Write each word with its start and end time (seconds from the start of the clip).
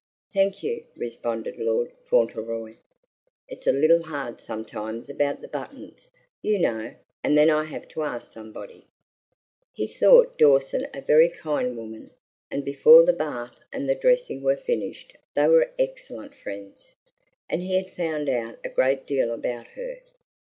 "Thank 0.33 0.63
you," 0.63 0.85
responded 0.97 1.59
Lord 1.59 1.91
Fauntleroy; 2.05 2.77
"it's 3.47 3.67
a 3.67 3.71
little 3.71 4.01
hard 4.01 4.41
sometimes 4.41 5.11
about 5.11 5.41
the 5.41 5.47
buttons, 5.47 6.09
you 6.41 6.57
know, 6.57 6.95
and 7.23 7.37
then 7.37 7.51
I 7.51 7.65
have 7.65 7.87
to 7.89 8.01
ask 8.01 8.31
somebody." 8.31 8.87
He 9.75 9.85
thought 9.85 10.39
Dawson 10.39 10.87
a 10.91 11.01
very 11.01 11.29
kind 11.29 11.77
woman, 11.77 12.09
and 12.49 12.65
before 12.65 13.03
the 13.03 13.13
bath 13.13 13.59
and 13.71 13.87
the 13.87 13.93
dressing 13.93 14.41
were 14.41 14.57
finished 14.57 15.15
they 15.35 15.47
were 15.47 15.69
excellent 15.77 16.33
friends, 16.33 16.95
and 17.47 17.61
he 17.61 17.75
had 17.75 17.93
found 17.93 18.27
out 18.27 18.57
a 18.63 18.69
great 18.69 19.05
deal 19.05 19.29
about 19.31 19.67
her. 19.73 19.99